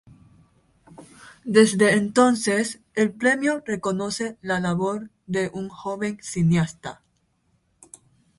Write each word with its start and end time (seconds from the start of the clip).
Desde 1.45 1.93
entonces, 1.93 2.79
el 2.95 3.11
premio 3.13 3.61
reconoce 3.63 4.35
la 4.41 4.59
labor 4.59 5.11
de 5.27 5.51
un 5.53 5.69
joven 5.69 6.17
cineasta. 6.23 7.03